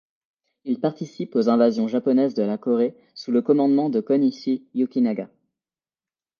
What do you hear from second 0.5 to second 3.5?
Il participe aux invasions japonaises de la Corée sous le